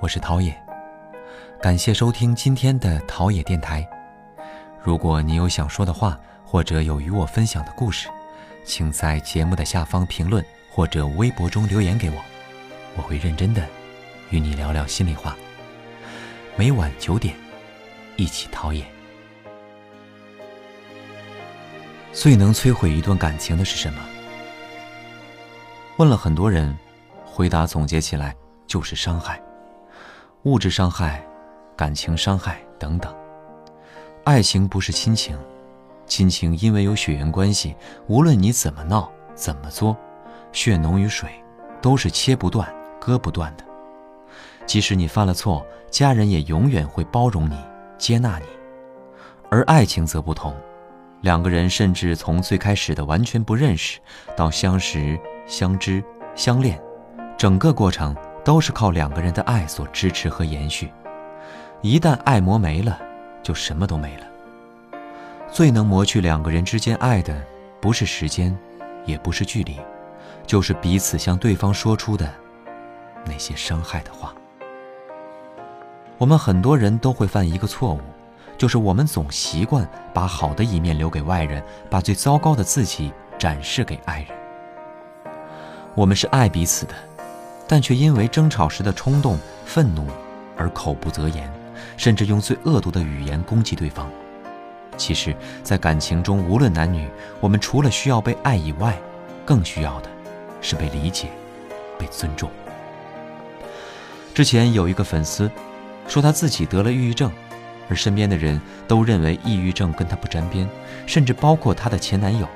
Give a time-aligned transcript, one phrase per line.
[0.00, 0.54] 我是陶冶，
[1.60, 3.84] 感谢收听今天的陶冶电台。
[4.80, 8.08] 如果你有想说的话，或者有与我分享的故事，
[8.64, 12.16] 请在节目的下方评论或者微博中留言给我，
[12.96, 13.66] 我会认真的
[14.30, 15.36] 与你聊聊心里话。
[16.56, 17.34] 每晚九点，
[18.14, 18.84] 一起陶冶。
[22.12, 24.00] 最能摧毁一段感情的是什么？
[25.96, 26.72] 问了很多人，
[27.24, 28.32] 回答总结起来
[28.68, 29.42] 就是伤害。
[30.44, 31.20] 物质伤害、
[31.76, 33.12] 感情伤害等等。
[34.22, 35.36] 爱情不是亲情，
[36.06, 37.74] 亲情因为有血缘关系，
[38.06, 39.96] 无论你怎么闹、怎么作，
[40.52, 41.28] 血浓于水，
[41.82, 43.64] 都是切不断、割不断的。
[44.64, 47.58] 即使你犯了错，家人也永远会包容你、
[47.98, 48.46] 接纳你。
[49.50, 50.54] 而爱情则不同，
[51.22, 53.98] 两个人甚至从最开始的完全不认识，
[54.36, 56.04] 到相识、相知、
[56.36, 56.80] 相恋，
[57.36, 58.14] 整个过程。
[58.44, 60.90] 都是靠两个人的爱所支持和延续，
[61.82, 62.98] 一旦爱磨没了，
[63.42, 64.26] 就什么都没了。
[65.50, 67.42] 最能磨去两个人之间爱的，
[67.80, 68.56] 不是时间，
[69.04, 69.76] 也不是距离，
[70.46, 72.28] 就是彼此向对方说出的
[73.24, 74.34] 那些伤害的话。
[76.18, 78.00] 我们很多人都会犯一个错误，
[78.56, 84.28] 就是我们总习惯把好的一面留给外人，把最糟糕的自己展示给爱人。
[85.94, 86.94] 我们是爱彼此的。
[87.68, 90.06] 但却因为争吵时的冲动、愤怒
[90.56, 91.48] 而口不择言，
[91.98, 94.10] 甚至用最恶毒的语言攻击对方。
[94.96, 97.06] 其实，在感情中，无论男女，
[97.38, 98.98] 我们除了需要被爱以外，
[99.44, 100.10] 更需要的
[100.60, 101.28] 是被理解、
[101.98, 102.50] 被尊重。
[104.34, 105.50] 之前有一个粉丝
[106.08, 107.30] 说他自己得了抑郁症，
[107.88, 110.68] 而身边的人都认为抑郁症跟他不沾边，
[111.06, 112.48] 甚至包括她的前男友。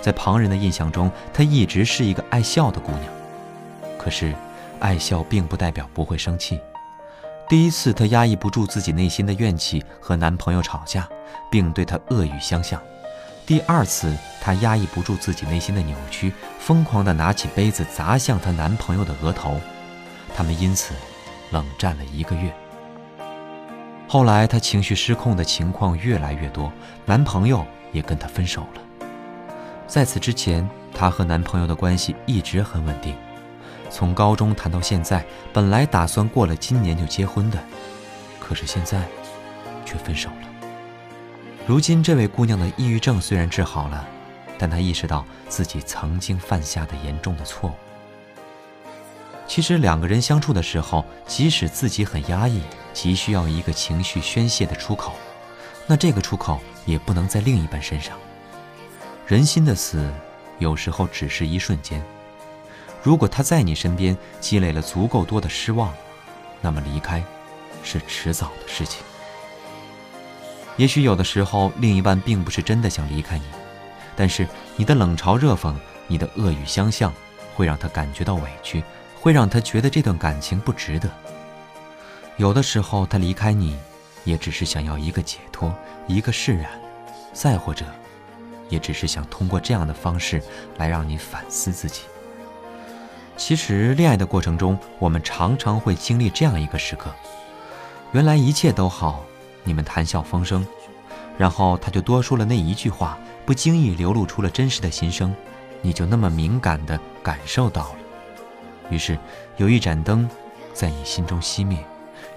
[0.00, 3.23] 在旁人的印象中，她一直是一个爱笑的姑娘。
[4.04, 4.34] 可是，
[4.80, 6.60] 爱笑并不代表不会生气。
[7.48, 11.08] 第一次，她压抑不住自己内心的怨气，和男朋友吵架，
[11.50, 12.78] 并对他恶语相向；
[13.46, 19.58] 第二次，她压抑不住自己内心的扭曲，疯狂地拿起杯子砸向她男朋友的额头。
[20.36, 20.92] 他们因此
[21.50, 22.52] 冷战了一个月。
[24.06, 26.70] 后来，她情绪失控的情况越来越多，
[27.06, 28.82] 男朋友也跟她分手了。
[29.86, 33.16] 在此之前，她和男朋友的关系一直很稳定。
[33.94, 37.64] 从高中谈到现在，本来打算过了今年就结婚的，
[38.40, 39.00] 可是现在
[39.86, 40.48] 却分手了。
[41.64, 44.04] 如今这位姑娘的抑郁症虽然治好了，
[44.58, 47.74] 但她意识到自己曾经犯下的严重的错误。
[49.46, 52.62] 其实两个人相处的时候，即使自己很压抑，
[52.92, 55.12] 急需要一个情绪宣泄的出口，
[55.86, 58.18] 那这个出口也不能在另一半身上。
[59.24, 60.12] 人心的死，
[60.58, 62.04] 有时候只是一瞬间。
[63.04, 65.92] 如果他在你身边积累了足够多的失望，
[66.62, 67.22] 那么离开
[67.82, 69.04] 是迟早的事情。
[70.78, 73.44] 也许有的时候，另一半并不是真的想离开你，
[74.16, 75.74] 但是你的冷嘲热讽、
[76.06, 77.12] 你的恶语相向，
[77.54, 78.82] 会让他感觉到委屈，
[79.20, 81.10] 会让他觉得这段感情不值得。
[82.38, 83.76] 有的时候，他离开你，
[84.24, 85.72] 也只是想要一个解脱，
[86.08, 86.70] 一个释然，
[87.34, 87.84] 再或者，
[88.70, 90.42] 也只是想通过这样的方式
[90.78, 92.04] 来让你反思自己。
[93.36, 97.12] 其实，恋爱的过程中，我们常常会经历这样一个时刻：
[98.12, 99.24] 原来一切都好，
[99.64, 100.64] 你们谈笑风生，
[101.36, 105.34] 然后他就多说了那一句话，不经意流露出了真实的心声，
[105.82, 107.96] 你就那么敏感地感受到了。
[108.88, 109.18] 于是，
[109.56, 110.28] 有一盏灯
[110.72, 111.84] 在你心中熄灭，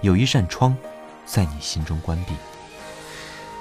[0.00, 0.76] 有一扇窗
[1.24, 2.34] 在你心中关闭。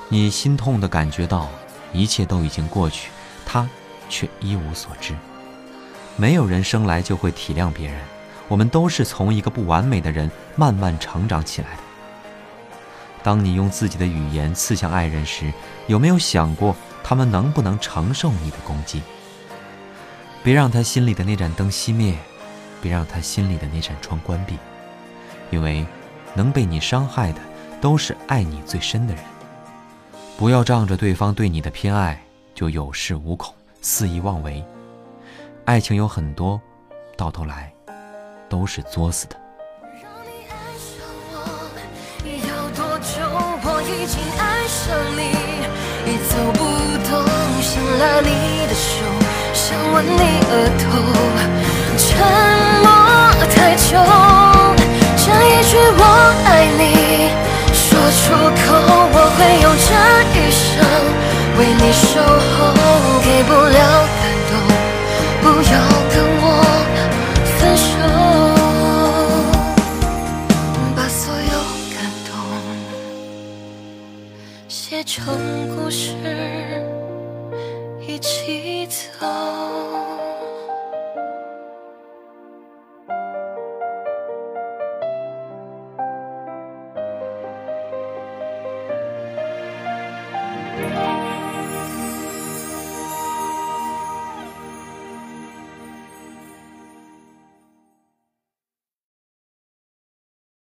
[0.10, 1.48] 你心痛地感觉到
[1.94, 3.10] 一切都已经过去，
[3.46, 3.70] 他
[4.10, 5.16] 却一无所知。
[6.20, 7.98] 没有人生来就会体谅别人，
[8.48, 11.84] 我们都是从一个不完美的人慢慢成长起来的。
[13.24, 15.54] 当你用自己的语言刺向爱人时，
[15.86, 19.02] 有没有想过他们能不能承受你的攻击？
[20.44, 22.16] 别让他心里的那盏灯熄灭，
[22.82, 24.58] 别让他心里的那扇窗关闭，
[25.52, 25.86] 因为
[26.34, 27.40] 能被你伤害的
[27.80, 29.24] 都是爱你最深的人。
[30.38, 32.20] 不要仗着对方对你的偏爱
[32.56, 34.64] 就有恃无恐、肆意妄为。
[35.68, 36.62] 爱情有很多，
[37.18, 37.70] 到头来
[38.48, 39.36] 都是作死的。
[40.02, 41.04] 让你爱上
[41.34, 41.36] 我，
[42.24, 43.20] 要多久？
[43.68, 45.36] 我已经爱上你，
[46.08, 46.64] 已走不
[47.04, 47.20] 动，
[47.60, 49.04] 想拉你的手，
[49.52, 50.88] 想吻你额头，
[52.00, 52.08] 沉
[52.80, 52.88] 默
[53.52, 54.00] 太久，
[55.18, 56.02] 这一句我
[56.48, 56.82] 爱你
[57.76, 58.32] 说出
[58.64, 58.72] 口，
[59.12, 59.92] 我会用这
[60.32, 60.64] 一生
[61.60, 62.56] 为你守候，
[63.20, 63.84] 给不了
[75.18, 75.36] 同
[75.76, 76.14] 故事
[78.00, 79.26] 一起走。